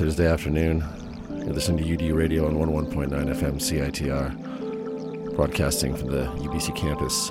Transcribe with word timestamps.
Thursday 0.00 0.26
afternoon. 0.26 0.82
You're 1.28 1.52
listening 1.52 1.84
to 1.84 1.92
UD 1.92 2.12
Radio 2.16 2.46
on 2.46 2.54
11.9 2.54 3.10
FM 3.10 3.60
CITR, 3.60 5.34
broadcasting 5.36 5.94
from 5.94 6.08
the 6.08 6.24
UBC 6.38 6.74
campus. 6.74 7.28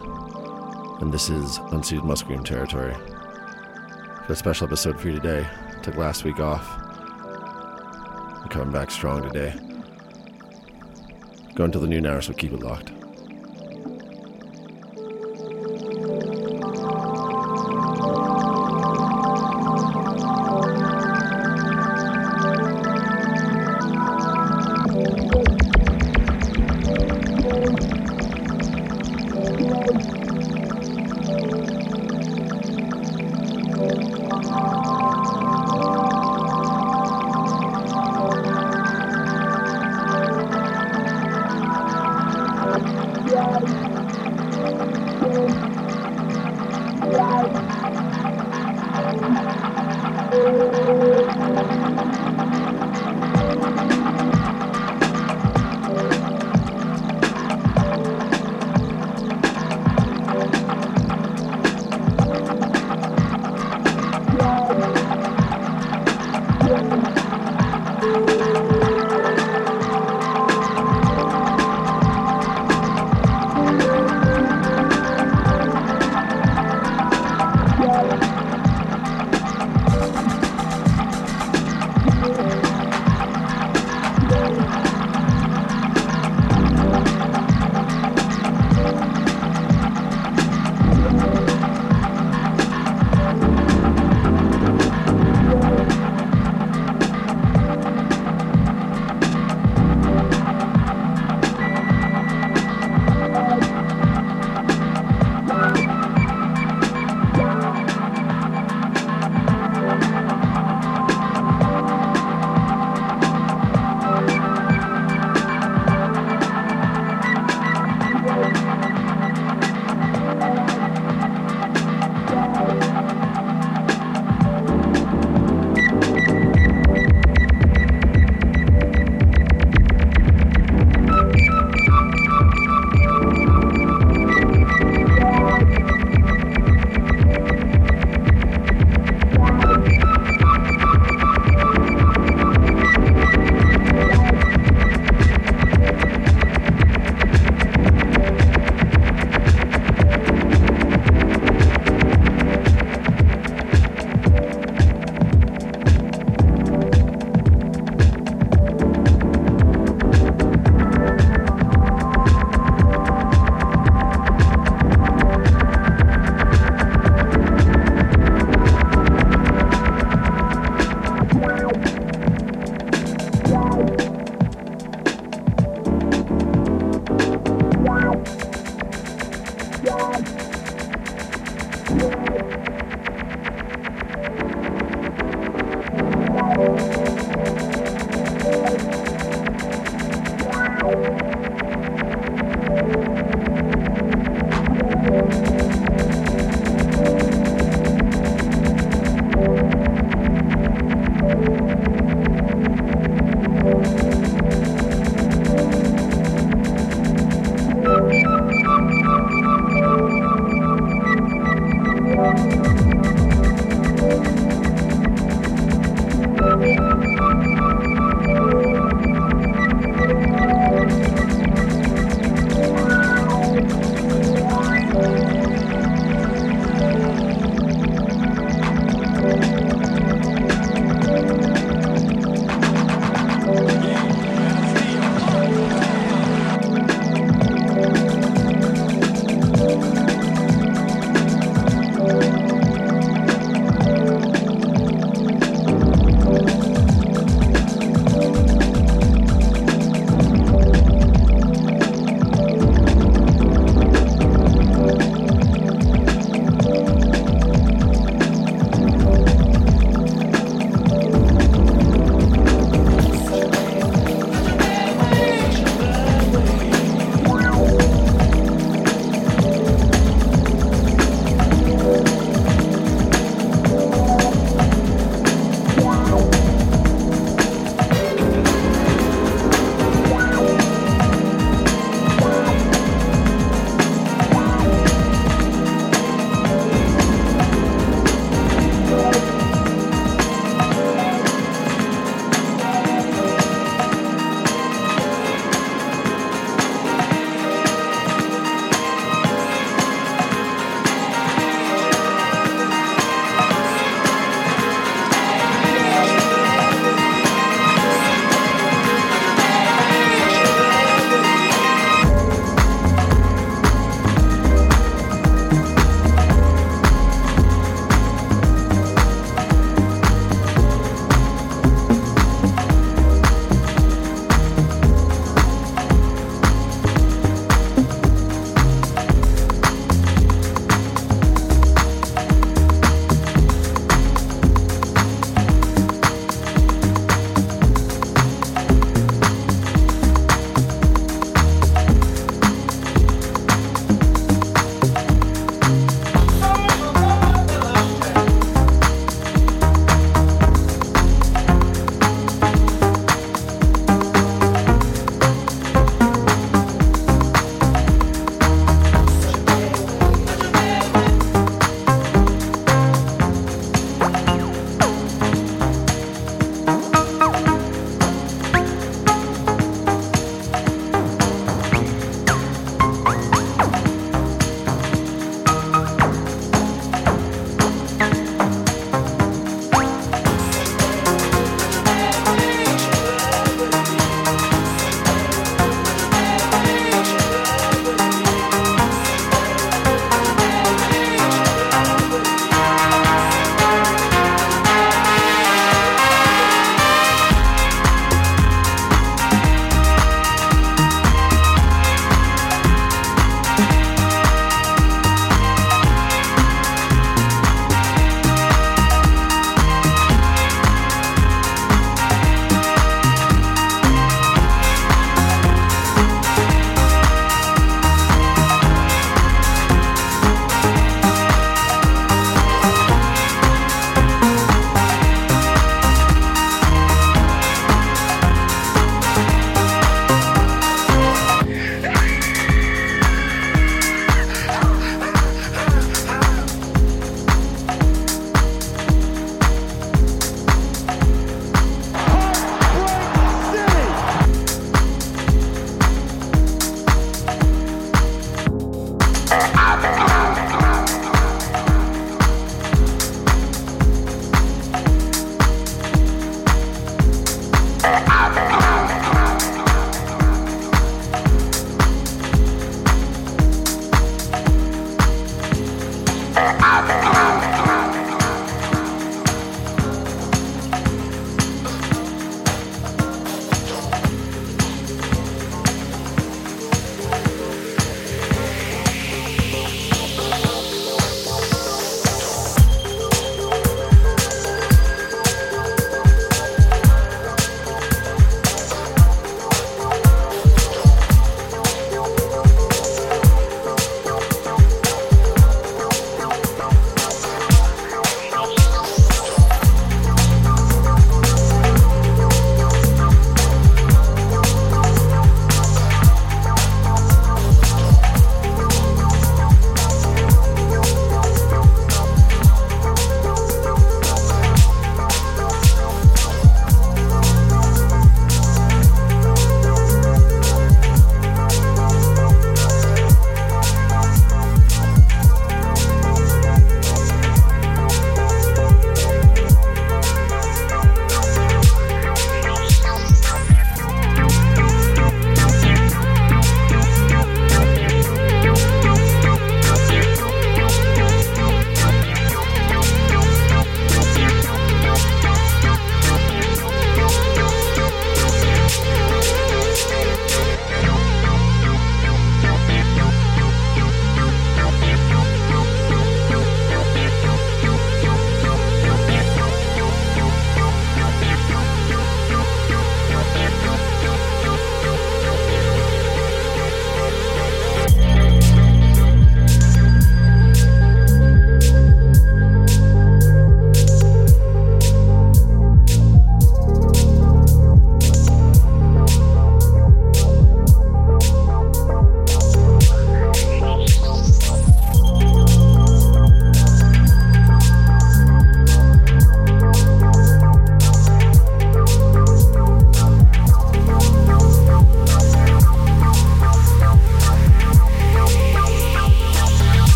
And 1.02 1.12
this 1.12 1.32
is 1.32 1.58
Unceded 1.72 2.02
Musqueam 2.02 2.46
territory. 2.46 2.94
Got 2.94 4.30
a 4.30 4.36
special 4.36 4.68
episode 4.68 5.00
for 5.00 5.08
you 5.10 5.16
today. 5.16 5.48
Took 5.82 5.96
last 5.96 6.24
week 6.24 6.40
off. 6.40 6.64
We're 8.44 8.50
coming 8.52 8.72
back 8.72 8.92
strong 8.92 9.24
today. 9.24 9.56
Go 11.56 11.64
until 11.64 11.82
the 11.82 11.88
noon 11.88 12.06
hour, 12.06 12.22
so 12.22 12.34
keep 12.34 12.54
it 12.54 12.60
locked. 12.60 12.89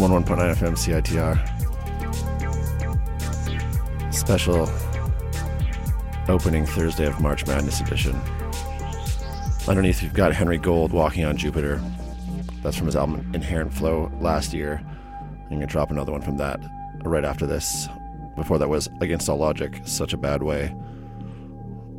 101.9 0.00 0.56
FM 0.56 0.74
CITR. 0.80 1.36
Special 4.14 4.66
opening 6.26 6.64
Thursday 6.64 7.04
of 7.04 7.20
March 7.20 7.46
Madness 7.46 7.82
edition. 7.82 8.18
Underneath, 9.68 10.00
we've 10.00 10.14
got 10.14 10.32
Henry 10.32 10.56
Gold 10.56 10.92
walking 10.92 11.26
on 11.26 11.36
Jupiter. 11.36 11.82
That's 12.62 12.78
from 12.78 12.86
his 12.86 12.96
album 12.96 13.30
Inherent 13.34 13.74
Flow 13.74 14.10
last 14.20 14.54
year. 14.54 14.80
I'm 15.42 15.48
going 15.48 15.60
to 15.60 15.66
drop 15.66 15.90
another 15.90 16.12
one 16.12 16.22
from 16.22 16.38
that 16.38 16.60
right 17.02 17.26
after 17.26 17.46
this. 17.46 17.86
Before 18.36 18.56
that 18.56 18.70
was 18.70 18.88
Against 19.02 19.28
All 19.28 19.36
Logic, 19.36 19.82
Such 19.84 20.14
a 20.14 20.16
Bad 20.16 20.42
Way. 20.42 20.74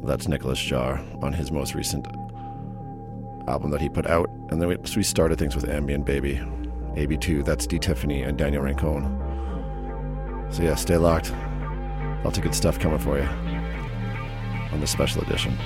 That's 0.06 0.28
Nicolas 0.28 0.58
Jaar 0.58 1.24
on 1.24 1.34
his 1.34 1.52
most 1.52 1.76
recent 1.76 2.08
album 3.48 3.70
that 3.70 3.80
he 3.80 3.90
put 3.90 4.08
out. 4.08 4.28
And 4.50 4.60
then 4.60 4.70
we, 4.70 4.78
so 4.86 4.96
we 4.98 5.04
started 5.04 5.38
things 5.38 5.56
with 5.56 5.70
Ambient 5.70 6.04
Baby. 6.04 6.42
AB2. 6.96 7.46
That's 7.46 7.68
D. 7.68 7.80
Tiffany 7.80 8.24
and 8.24 8.38
Daniel 8.38 8.64
Rincon. 8.64 9.18
So 10.52 10.64
yeah, 10.64 10.76
stay 10.76 10.98
locked. 10.98 11.34
Lots 12.24 12.38
of 12.38 12.44
good 12.44 12.56
stuff 12.56 12.80
coming 12.80 13.00
for 13.00 13.18
you 13.18 13.28
on 14.72 14.80
this 14.80 14.92
special 14.92 15.22
edition. 15.22 15.58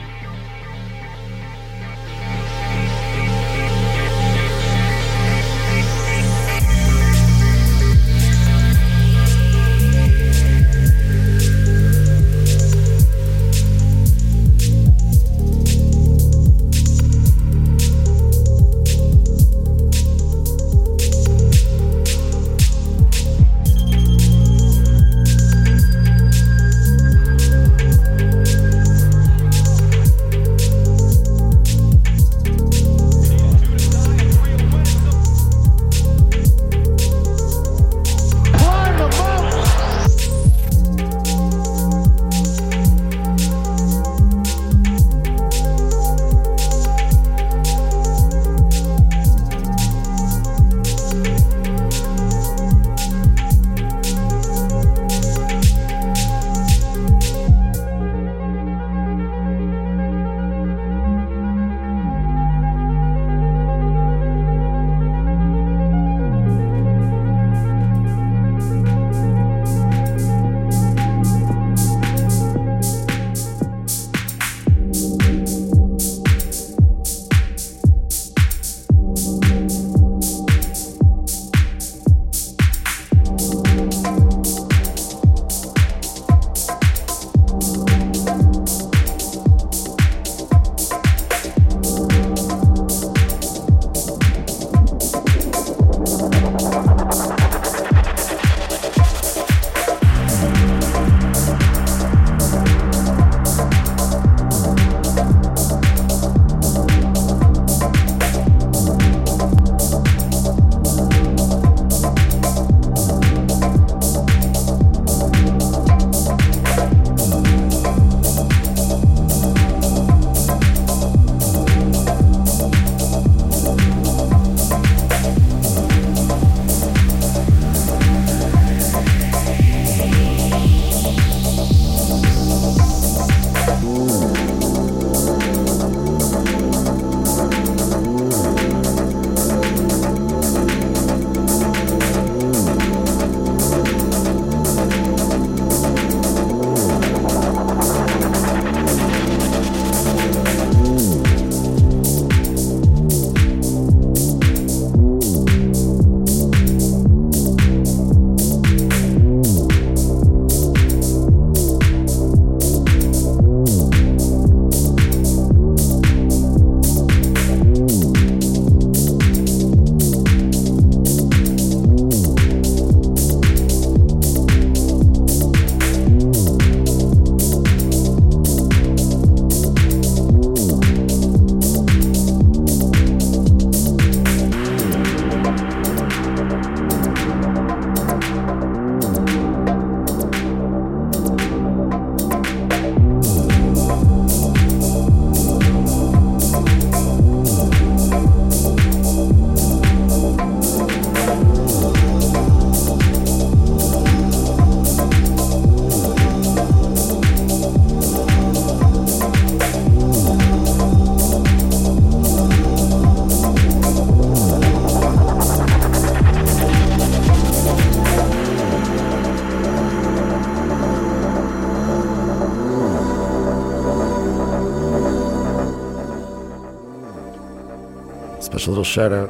Special 228.66 228.82
little 228.82 228.84
shout 228.84 229.14
out. 229.14 229.30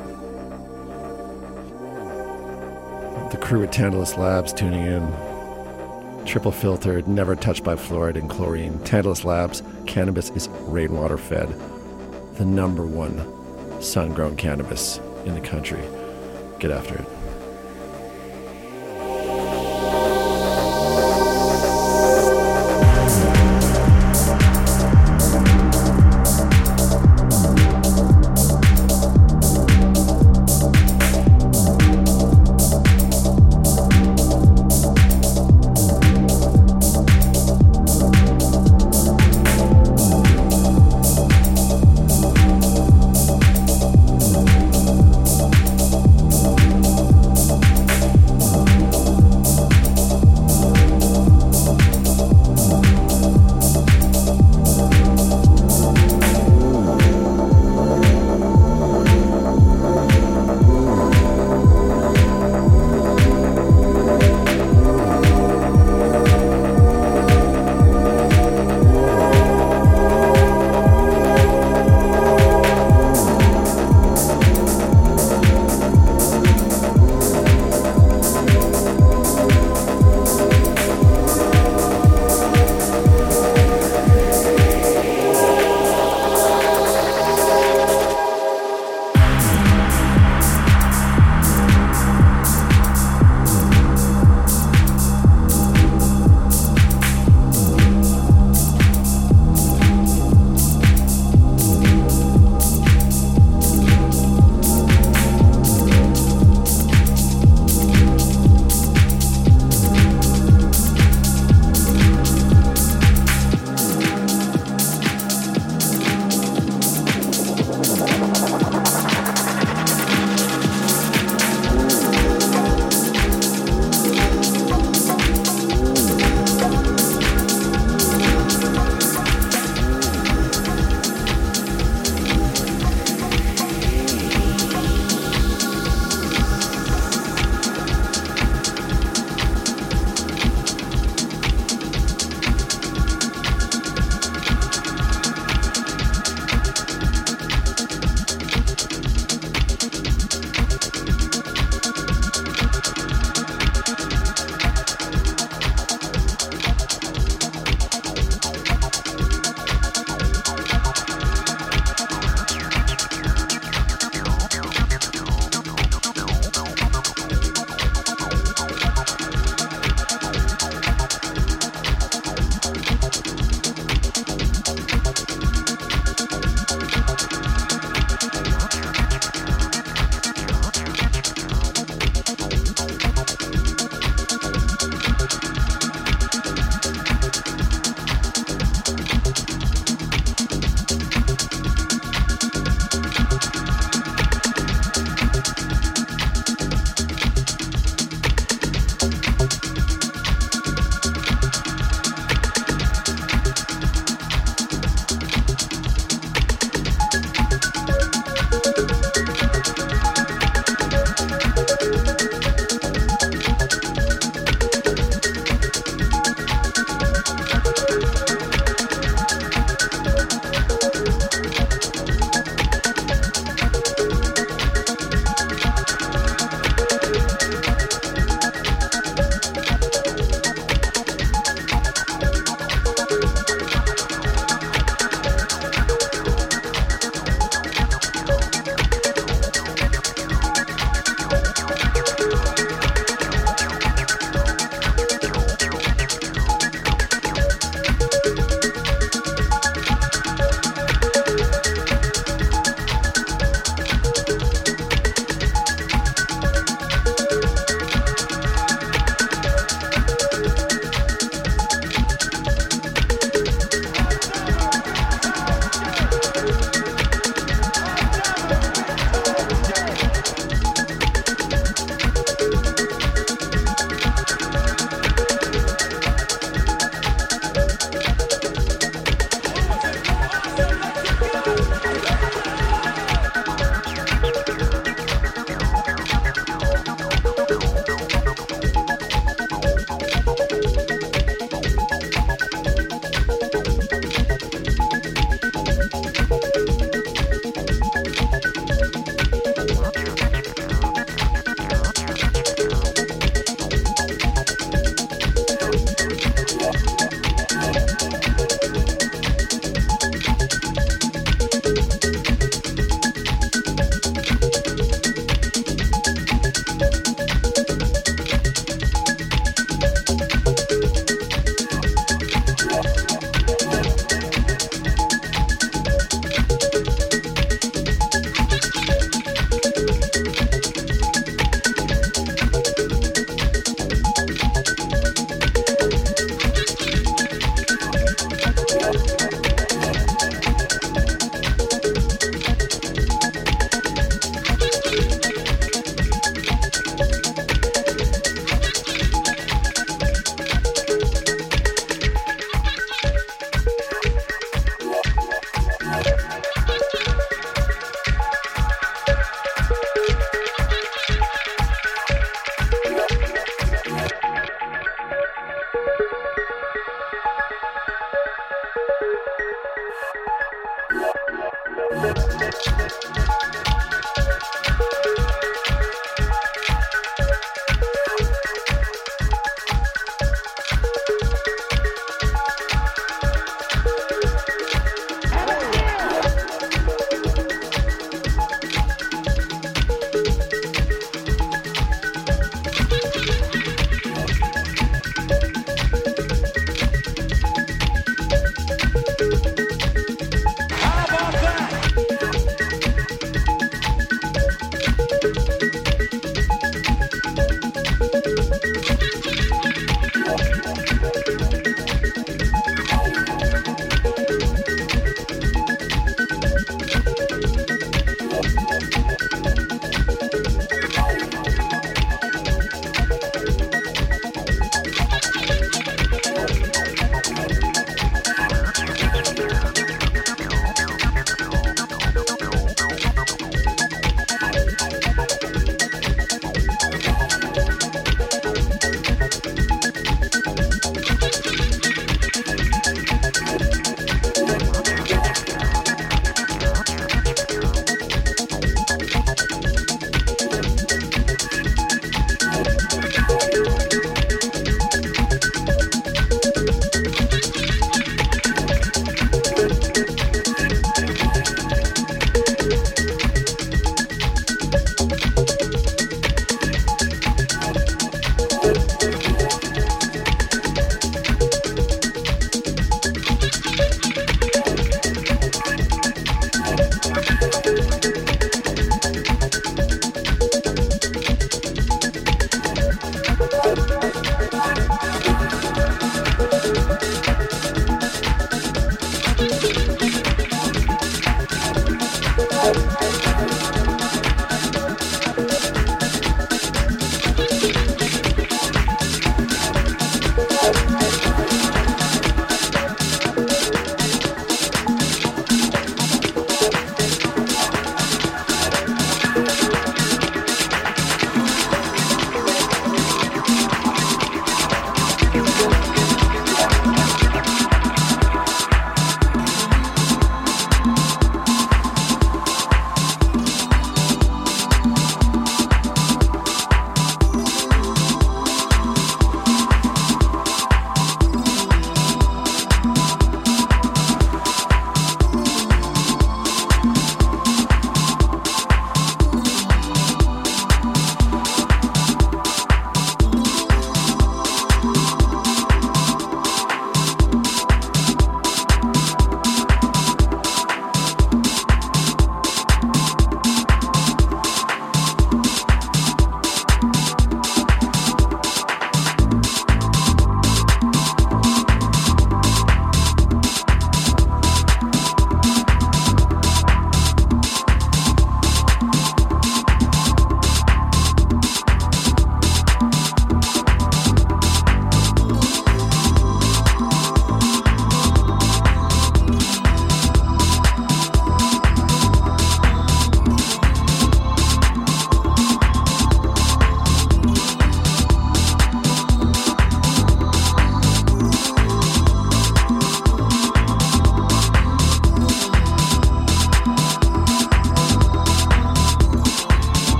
The 3.31 3.37
crew 3.37 3.63
at 3.63 3.73
Tantalus 3.73 4.17
Labs 4.17 4.53
tuning 4.53 4.85
in. 4.85 6.25
Triple 6.25 6.53
filtered, 6.53 7.09
never 7.09 7.35
touched 7.35 7.65
by 7.65 7.75
fluoride 7.75 8.15
and 8.15 8.29
chlorine. 8.29 8.79
Tantalus 8.85 9.25
Labs, 9.25 9.61
cannabis 9.87 10.29
is 10.29 10.47
rainwater 10.61 11.17
fed. 11.17 11.53
The 12.35 12.45
number 12.45 12.85
one 12.85 13.19
sun 13.81 14.13
grown 14.13 14.37
cannabis 14.37 15.01
in 15.25 15.33
the 15.33 15.41
country. 15.41 15.83
Get 16.59 16.71
after 16.71 16.95
it. 16.95 17.14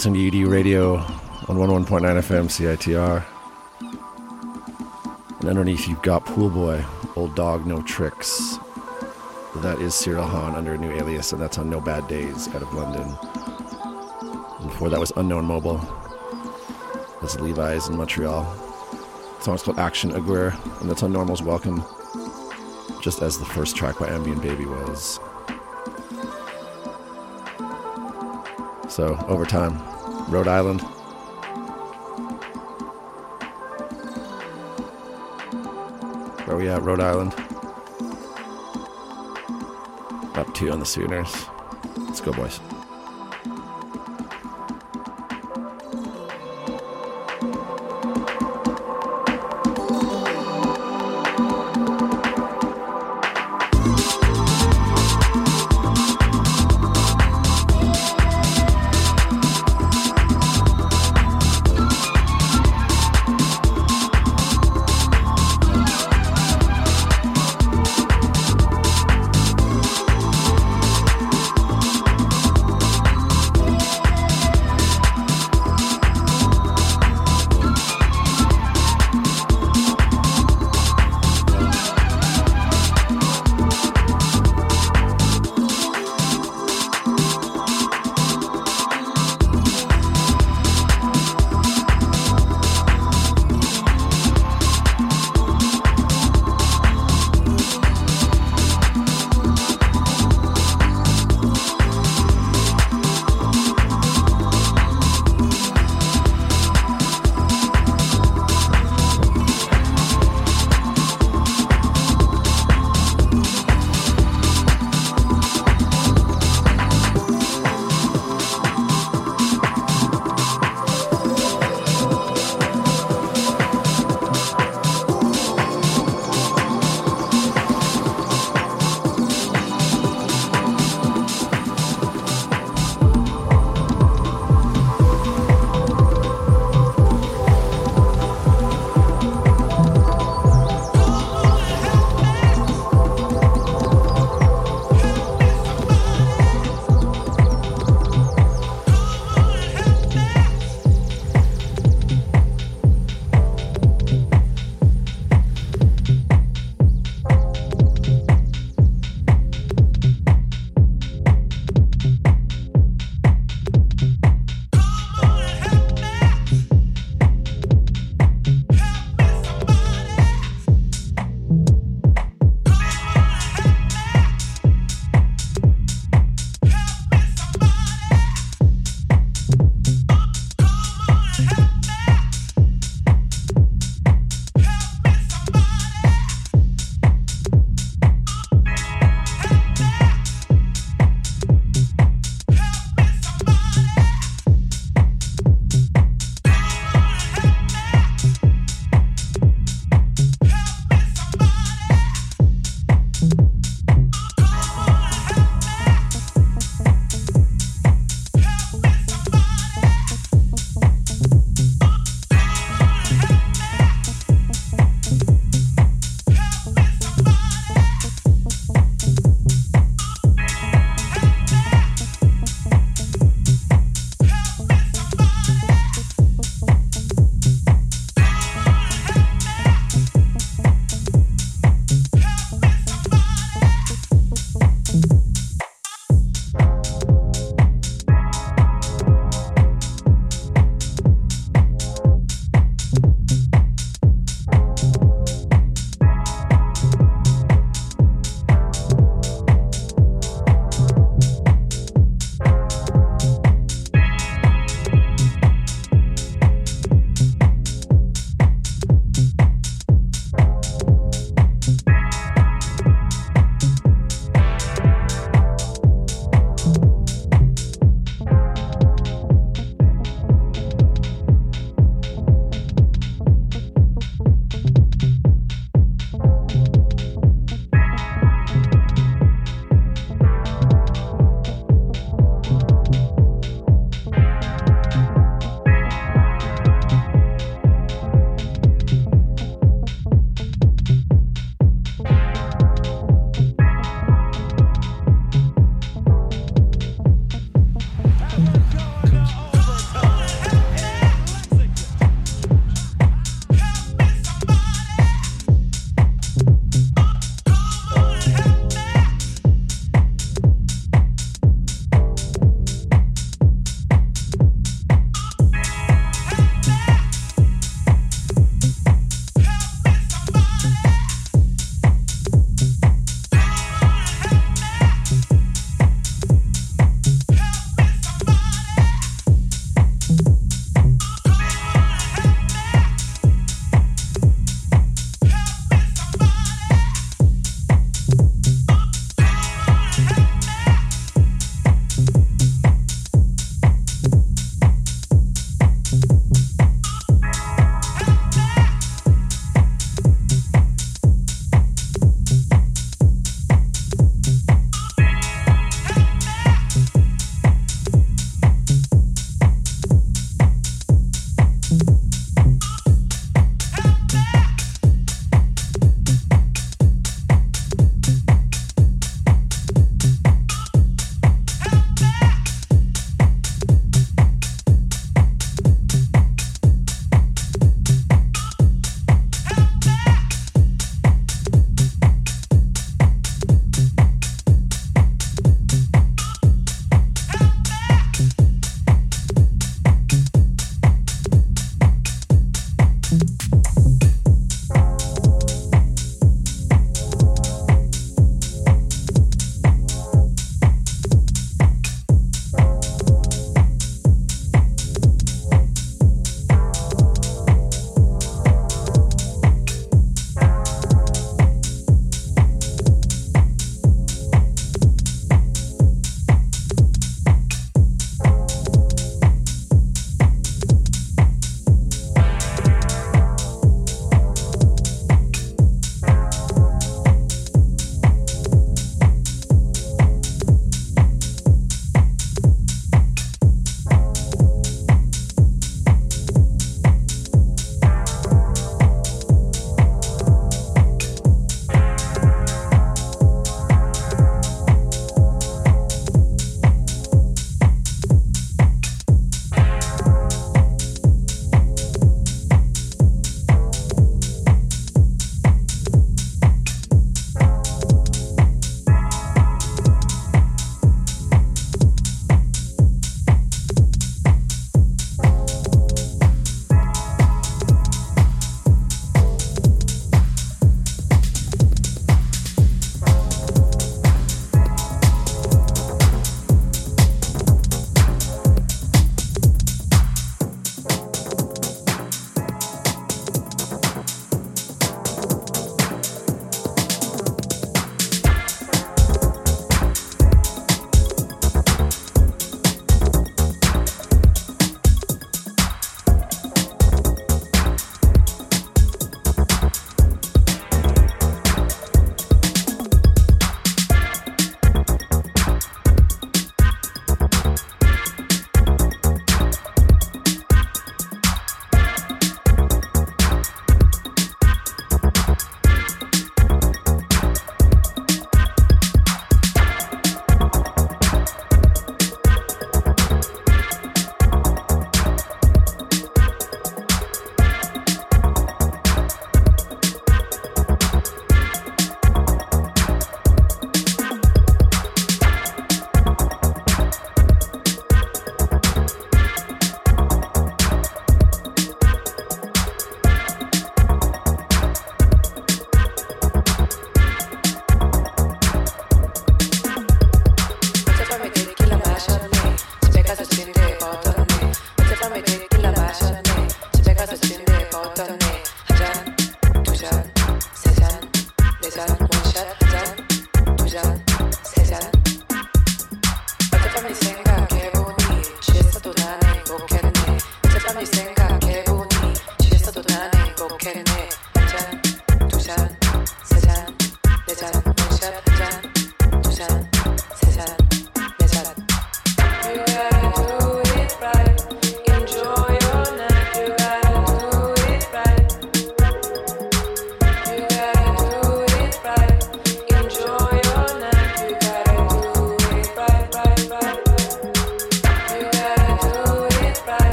Listening 0.00 0.30
to 0.30 0.38
UDU 0.38 0.50
Radio 0.50 0.94
on 0.94 1.58
11.9 1.58 2.00
FM 2.00 2.48
CITR. 2.48 3.22
And 5.40 5.46
underneath, 5.46 5.86
you've 5.86 6.00
got 6.00 6.24
Pool 6.24 6.48
Boy, 6.48 6.82
Old 7.16 7.34
Dog, 7.34 7.66
No 7.66 7.82
Tricks. 7.82 8.56
That 9.56 9.78
is 9.78 9.94
Cyril 9.94 10.24
Hahn 10.24 10.54
under 10.54 10.72
a 10.72 10.78
new 10.78 10.90
alias, 10.90 11.34
and 11.34 11.42
that's 11.42 11.58
on 11.58 11.68
No 11.68 11.82
Bad 11.82 12.08
Days 12.08 12.48
out 12.48 12.62
of 12.62 12.72
London. 12.72 13.14
And 14.60 14.70
before 14.70 14.88
that 14.88 14.98
was 14.98 15.12
Unknown 15.16 15.44
Mobile. 15.44 15.76
That's 17.20 17.38
Levi's 17.38 17.90
in 17.90 17.98
Montreal. 17.98 18.44
The 19.36 19.44
song's 19.44 19.62
called 19.62 19.78
Action 19.78 20.12
Aguirre, 20.12 20.56
and 20.80 20.88
that's 20.88 21.02
on 21.02 21.12
Normal's 21.12 21.42
Welcome, 21.42 21.84
just 23.02 23.20
as 23.20 23.38
the 23.38 23.44
first 23.44 23.76
track 23.76 23.98
by 23.98 24.08
Ambient 24.08 24.40
Baby 24.40 24.64
was. 24.64 25.20
So, 28.90 29.16
overtime, 29.28 29.78
Rhode 30.28 30.48
Island. 30.48 30.80
Where 36.42 36.56
are 36.56 36.58
we 36.58 36.68
at, 36.68 36.82
Rhode 36.82 36.98
Island? 36.98 37.32
Up 40.36 40.52
two 40.54 40.72
on 40.72 40.80
the 40.80 40.86
Sooners. 40.86 41.32
Let's 41.98 42.20
go, 42.20 42.32
boys. 42.32 42.58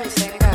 everything. 0.00 0.47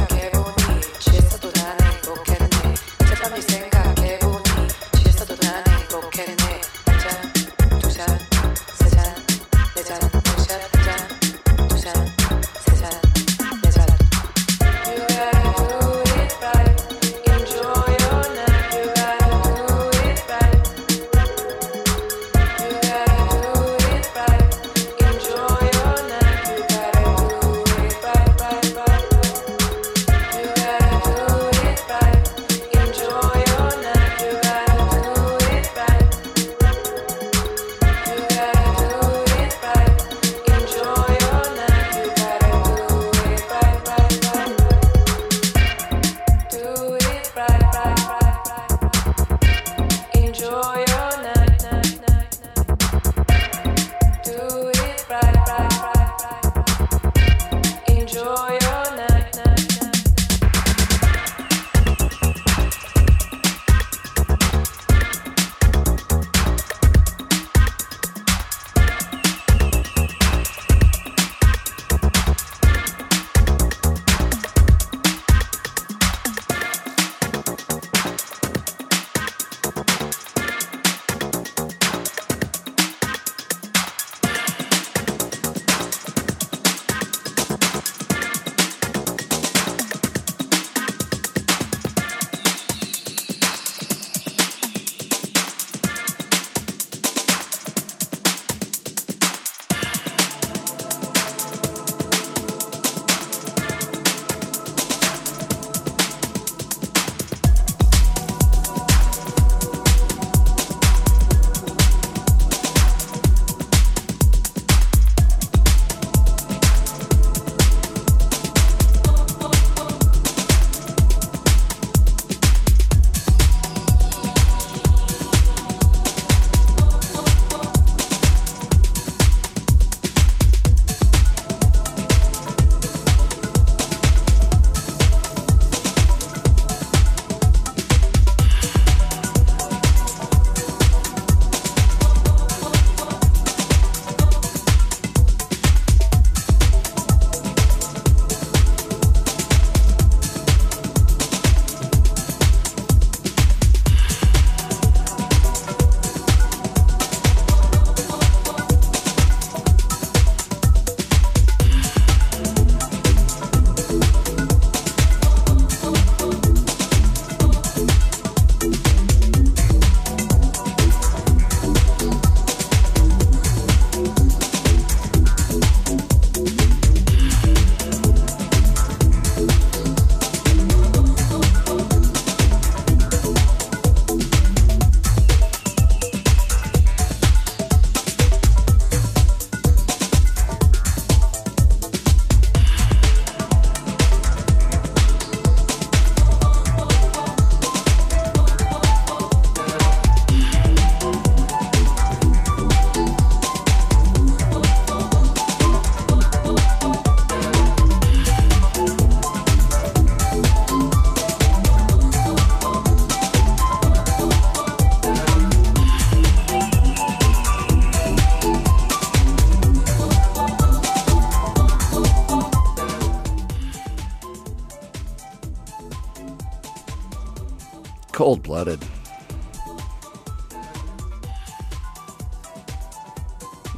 Cold 228.13 228.43
blooded. 228.43 228.79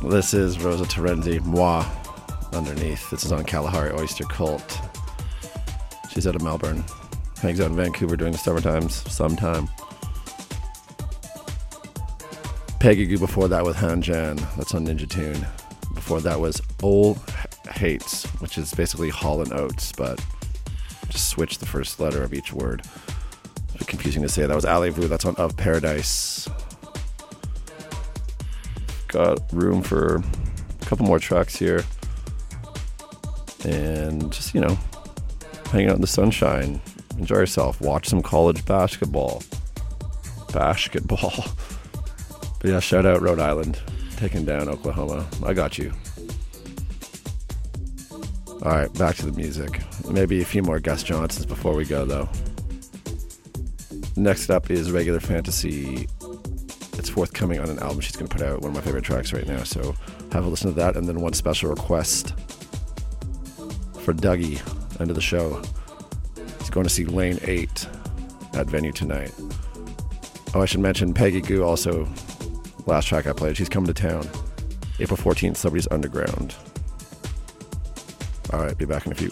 This 0.04 0.34
is 0.34 0.60
Rosa 0.60 0.84
Terenzi, 0.84 1.42
Moi, 1.46 1.86
underneath. 2.52 3.10
This 3.10 3.24
is 3.24 3.32
on 3.32 3.46
Kalahari 3.46 3.92
Oyster 3.94 4.26
Cult. 4.26 4.82
She's 6.12 6.28
out 6.28 6.36
of 6.36 6.42
Melbourne. 6.42 6.84
Hangs 7.42 7.62
out 7.62 7.72
in 7.72 7.78
Vancouver 7.78 8.18
during 8.18 8.34
the 8.34 8.38
summer 8.38 8.60
times, 8.60 9.10
sometime. 9.10 9.70
Peggy 12.82 13.06
Gou 13.06 13.18
before 13.18 13.48
that 13.48 13.64
with 13.64 13.78
Han 13.78 14.02
Jan. 14.02 14.36
That's 14.58 14.76
on 14.76 14.86
Ninja 14.86 15.10
Tune. 15.10 15.48
Before 15.94 16.20
that 16.20 16.42
was 16.42 16.62
Ol 16.84 17.18
Hates, 17.72 18.26
which 18.42 18.58
is 18.58 18.74
basically 18.74 19.10
Hall 19.10 19.42
and 19.42 19.54
Oates, 19.54 19.94
but 19.94 20.20
just 21.08 21.30
switch 21.30 21.60
the 21.60 21.66
first 21.66 22.02
letter 22.02 22.22
of 22.22 22.34
each 22.34 22.52
word 22.52 22.86
confusing 24.06 24.22
to 24.22 24.30
say. 24.30 24.46
That 24.46 24.54
was 24.54 24.66
Allez-vous. 24.66 25.08
That's 25.08 25.26
on 25.26 25.36
Of 25.38 25.58
Paradise. 25.58 26.48
Got 29.08 29.40
room 29.52 29.82
for 29.82 30.18
a 30.18 30.86
couple 30.86 31.08
more 31.08 31.18
tracks 31.18 31.56
here. 31.56 31.84
And 33.64 34.32
just, 34.32 34.54
you 34.54 34.62
know, 34.62 34.78
hanging 35.72 35.90
out 35.90 35.96
in 35.96 36.02
the 36.02 36.08
sunshine. 36.08 36.80
Enjoy 37.18 37.38
yourself. 37.38 37.82
Watch 37.82 38.08
some 38.08 38.22
college 38.22 38.64
basketball. 38.66 39.42
Basketball. 40.54 41.34
But 42.62 42.72
yeah, 42.72 42.80
shout 42.80 43.06
out 43.06 43.22
Rhode 43.22 43.40
Island. 43.40 43.80
Taking 44.16 44.44
down 44.44 44.70
Oklahoma. 44.70 45.28
I 45.46 45.54
got 45.54 45.78
you. 45.78 45.94
All 48.64 48.72
right, 48.72 48.92
back 48.96 49.18
to 49.18 49.26
the 49.28 49.34
music. 49.34 49.82
Maybe 50.10 50.42
a 50.42 50.46
few 50.46 50.64
more 50.64 50.80
Gus 50.80 51.04
Johnsons 51.04 51.46
before 51.46 51.76
we 51.76 51.86
go, 51.86 52.06
though. 52.06 52.28
Next 54.18 54.50
up 54.50 54.72
is 54.72 54.92
Regular 54.92 55.20
Fantasy. 55.20 56.08
It's 56.94 57.10
forthcoming 57.10 57.60
on 57.60 57.70
an 57.70 57.80
album 57.80 58.00
she's 58.00 58.16
going 58.16 58.28
to 58.28 58.34
put 58.34 58.46
out, 58.46 58.62
one 58.62 58.70
of 58.70 58.76
my 58.76 58.82
favorite 58.82 59.04
tracks 59.04 59.34
right 59.34 59.46
now. 59.46 59.64
So 59.64 59.94
have 60.32 60.46
a 60.46 60.48
listen 60.48 60.70
to 60.70 60.76
that. 60.80 60.96
And 60.96 61.08
then 61.08 61.20
one 61.20 61.34
special 61.34 61.70
request 61.70 62.30
for 64.00 64.14
Dougie, 64.14 64.62
end 65.02 65.10
of 65.10 65.16
the 65.16 65.22
show. 65.22 65.62
He's 66.60 66.70
going 66.70 66.86
to 66.86 66.90
see 66.90 67.04
Lane 67.04 67.40
8 67.42 67.88
at 68.54 68.68
venue 68.68 68.94
tonight. 68.94 69.34
Oh, 70.54 70.62
I 70.62 70.66
should 70.66 70.80
mention 70.80 71.14
Peggy 71.14 71.42
Gou 71.42 71.64
also 71.64 72.08
last 72.86 73.08
track 73.08 73.28
I 73.28 73.34
played. 73.34 73.58
She's 73.58 73.68
coming 73.68 73.94
to 73.94 73.94
town. 73.94 74.28
April 75.00 75.18
14th, 75.18 75.58
Somebody's 75.58 75.90
Underground. 75.92 76.56
All 78.54 78.62
right, 78.62 78.78
be 78.78 78.86
back 78.86 79.06
in 79.06 79.12
a 79.12 79.16
few. 79.16 79.32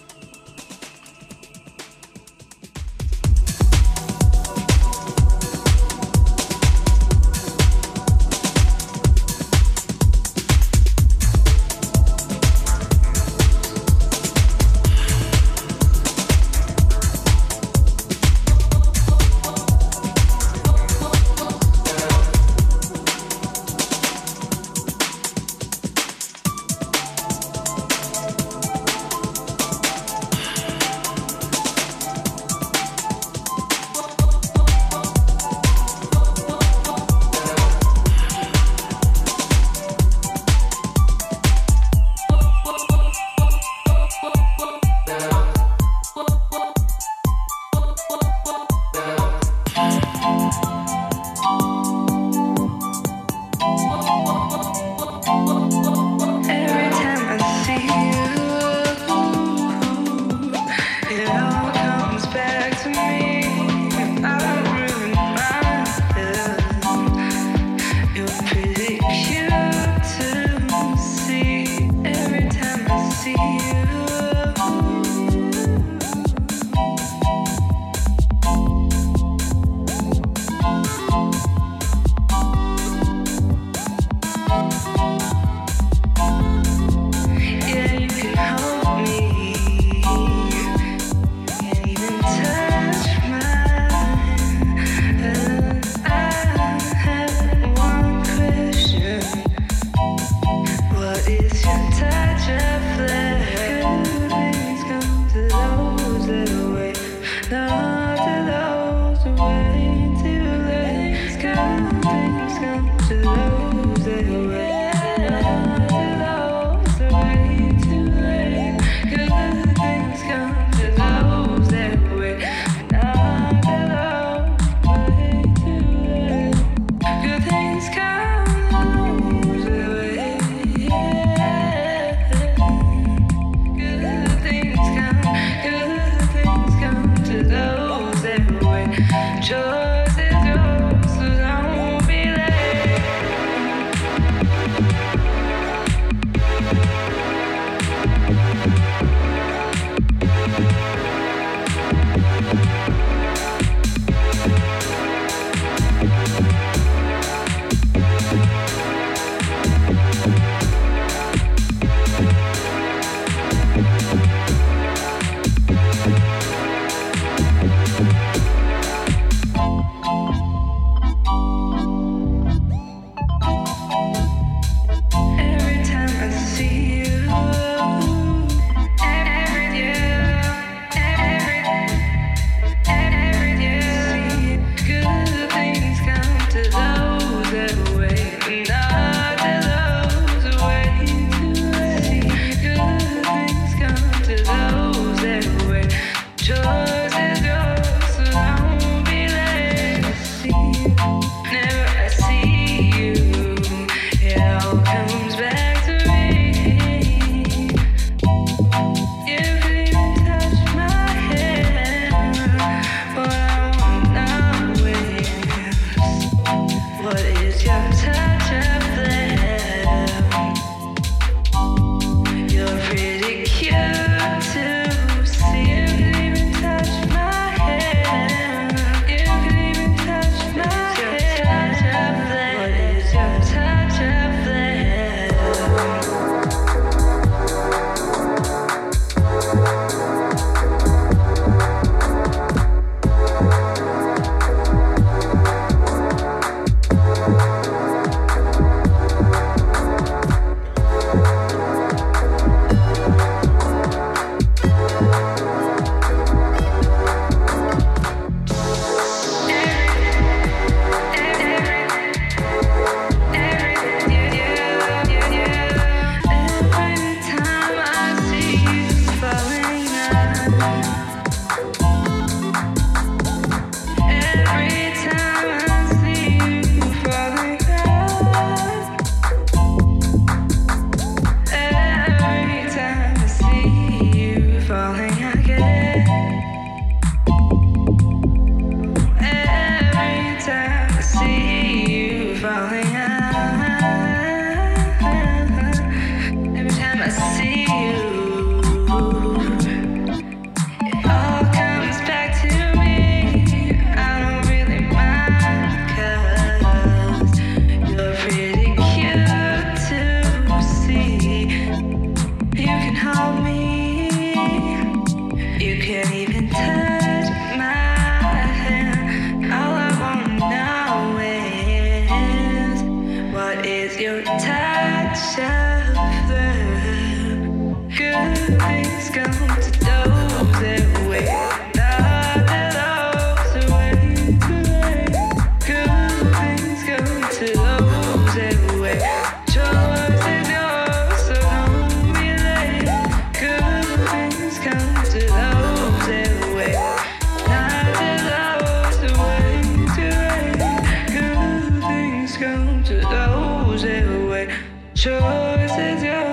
Yeah, 356.04 356.33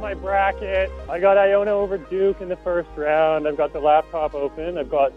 my 0.00 0.14
bracket. 0.14 0.90
I 1.08 1.20
got 1.20 1.36
Iona 1.36 1.72
over 1.72 1.98
Duke 1.98 2.40
in 2.40 2.48
the 2.48 2.56
first 2.56 2.88
round. 2.96 3.46
I've 3.46 3.56
got 3.56 3.72
the 3.72 3.80
laptop 3.80 4.34
open. 4.34 4.78
I've 4.78 4.90
got 4.90 5.12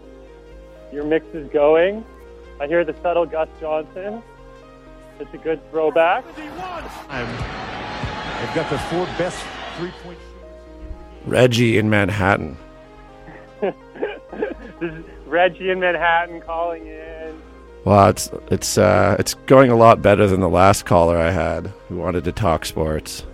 your 0.92 1.04
mixes 1.04 1.50
going. 1.50 2.04
I 2.60 2.66
hear 2.66 2.84
the 2.84 2.94
subtle 3.02 3.26
Gus 3.26 3.48
Johnson. 3.60 4.22
It's 5.18 5.32
a 5.32 5.38
good 5.38 5.60
throwback. 5.70 6.24
I'm, 7.08 7.26
I've 8.42 8.54
got 8.54 8.68
the 8.70 8.78
four 8.78 9.06
best 9.18 9.44
three-point 9.76 10.18
Reggie 11.24 11.78
in 11.78 11.88
Manhattan. 11.88 12.56
this 13.60 13.74
is 14.82 15.04
Reggie 15.26 15.70
in 15.70 15.80
Manhattan 15.80 16.40
calling 16.42 16.86
in. 16.86 17.40
Well, 17.84 18.08
it's 18.08 18.30
it's 18.50 18.78
uh, 18.78 19.16
it's 19.18 19.34
going 19.46 19.70
a 19.70 19.76
lot 19.76 20.02
better 20.02 20.26
than 20.26 20.40
the 20.40 20.48
last 20.48 20.84
caller 20.84 21.18
I 21.18 21.30
had 21.30 21.72
who 21.88 21.96
wanted 21.96 22.24
to 22.24 22.32
talk 22.32 22.64
sports. 22.64 23.24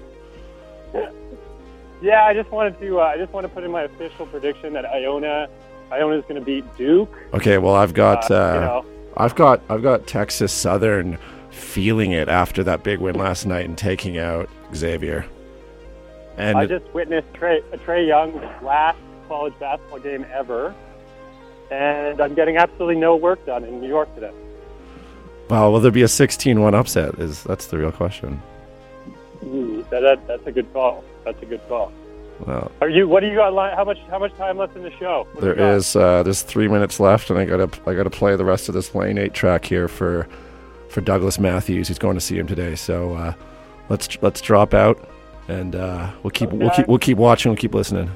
Yeah, 2.02 2.24
I 2.24 2.34
just 2.34 2.50
wanted 2.50 2.78
to. 2.80 3.00
Uh, 3.00 3.04
I 3.04 3.16
just 3.18 3.32
want 3.32 3.44
to 3.44 3.48
put 3.48 3.62
in 3.64 3.70
my 3.70 3.82
official 3.82 4.26
prediction 4.26 4.72
that 4.72 4.86
Iona, 4.86 5.48
Iona 5.92 6.16
is 6.16 6.22
going 6.22 6.36
to 6.36 6.40
beat 6.44 6.64
Duke. 6.76 7.14
Okay, 7.34 7.58
well 7.58 7.74
I've 7.74 7.94
got 7.94 8.30
Uh, 8.30 8.34
uh, 8.34 8.54
you 8.54 8.60
know. 8.60 8.86
I've 9.16 9.34
got 9.34 9.60
I've 9.68 9.82
got 9.82 10.06
Texas 10.06 10.52
Southern 10.52 11.18
feeling 11.50 12.12
it 12.12 12.28
after 12.28 12.62
that 12.64 12.82
big 12.82 13.00
win 13.00 13.16
last 13.16 13.44
night 13.44 13.66
and 13.66 13.76
taking 13.76 14.16
out 14.18 14.48
Xavier. 14.74 15.26
And 16.36 16.56
I 16.56 16.64
just 16.64 16.86
witnessed 16.94 17.32
Trey, 17.34 17.60
Trae 17.84 18.06
Young's 18.06 18.40
last 18.62 18.98
college 19.28 19.52
basketball 19.60 19.98
game 19.98 20.24
ever, 20.32 20.74
and 21.70 22.20
I'm 22.20 22.34
getting 22.34 22.56
absolutely 22.56 22.96
no 22.96 23.14
work 23.16 23.44
done 23.44 23.64
in 23.64 23.80
New 23.80 23.88
York 23.88 24.14
today. 24.14 24.32
well, 25.50 25.70
will 25.72 25.80
there 25.80 25.90
be 25.90 26.02
a 26.02 26.06
16-1 26.06 26.72
upset? 26.72 27.18
Is 27.18 27.42
that's 27.42 27.66
the 27.66 27.76
real 27.78 27.92
question. 27.92 28.40
Ooh, 29.44 29.84
that, 29.90 30.00
that, 30.00 30.26
that's 30.26 30.46
a 30.46 30.52
good 30.52 30.72
call. 30.72 31.04
That's 31.30 31.42
a 31.44 31.46
good 31.46 31.60
call. 31.68 31.92
Well, 32.44 32.72
Are 32.80 32.88
you? 32.88 33.06
What 33.06 33.20
do 33.20 33.28
you 33.28 33.36
got? 33.36 33.54
Li- 33.54 33.72
how 33.76 33.84
much? 33.84 33.98
How 34.10 34.18
much 34.18 34.34
time 34.34 34.56
left 34.58 34.74
in 34.74 34.82
the 34.82 34.90
show? 34.98 35.28
What 35.32 35.42
there 35.42 35.74
is 35.76 35.94
uh, 35.94 36.22
there's 36.24 36.42
three 36.42 36.66
minutes 36.66 36.98
left, 36.98 37.30
and 37.30 37.38
I 37.38 37.44
gotta 37.44 37.70
I 37.86 37.94
gotta 37.94 38.10
play 38.10 38.34
the 38.34 38.44
rest 38.44 38.68
of 38.68 38.74
this 38.74 38.94
Lane 38.94 39.18
8 39.18 39.32
track 39.32 39.64
here 39.64 39.86
for 39.86 40.26
for 40.88 41.00
Douglas 41.02 41.38
Matthews. 41.38 41.86
He's 41.86 41.98
going 41.98 42.16
to 42.16 42.20
see 42.20 42.36
him 42.36 42.48
today, 42.48 42.74
so 42.74 43.14
uh, 43.14 43.34
let's 43.90 44.20
let's 44.22 44.40
drop 44.40 44.74
out, 44.74 45.08
and 45.46 45.76
uh, 45.76 46.10
we'll 46.22 46.32
keep 46.32 46.50
we'll 46.50 46.70
keep 46.70 46.88
we'll 46.88 46.98
keep 46.98 47.18
watching. 47.18 47.50
We'll 47.50 47.58
keep 47.58 47.74
listening. 47.74 48.10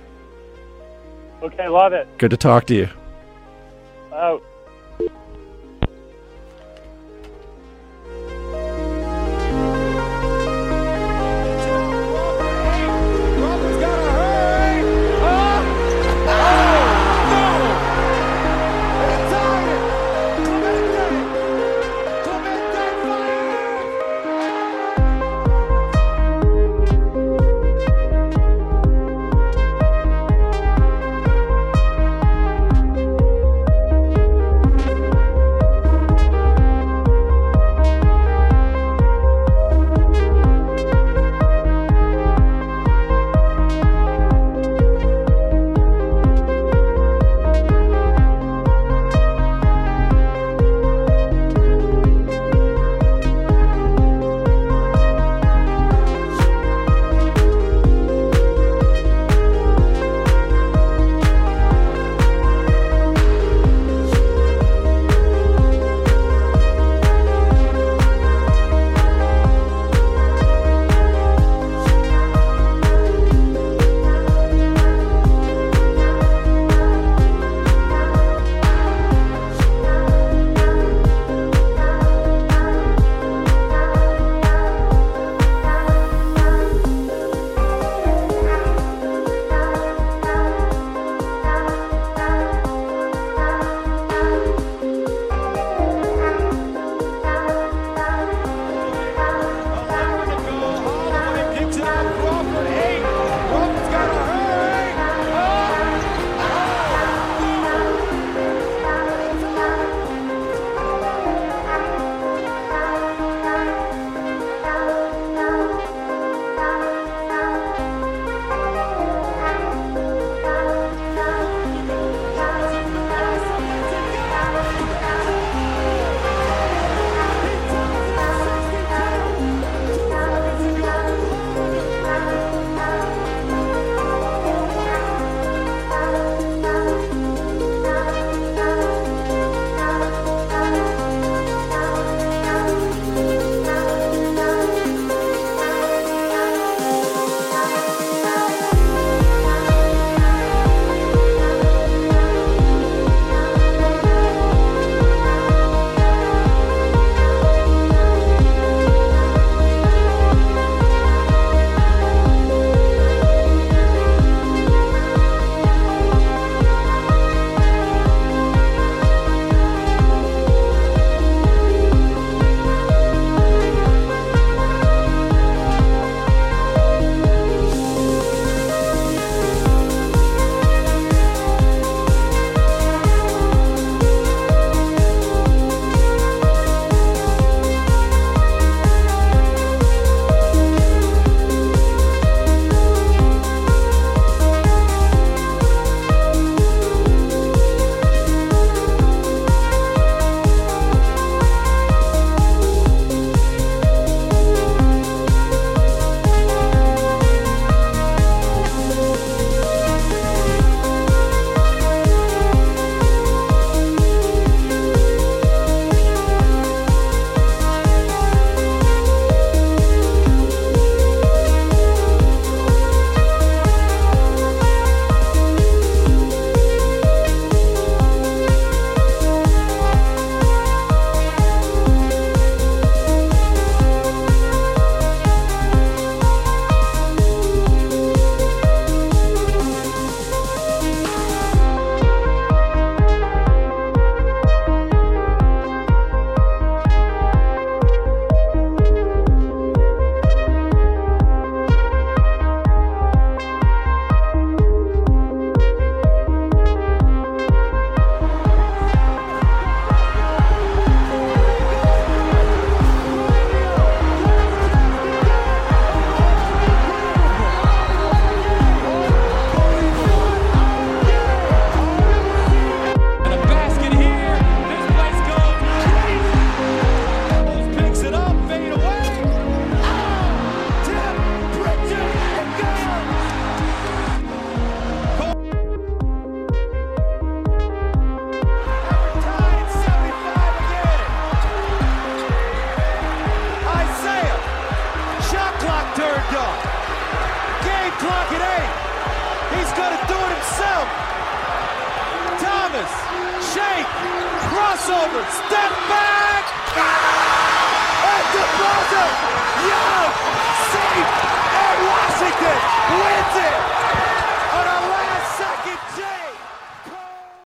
Okay, 1.42 1.68
love 1.68 1.92
it. 1.92 2.08
Good 2.18 2.30
to 2.30 2.36
talk 2.36 2.66
to 2.66 2.74
you. 2.74 2.88
Out. 4.12 4.42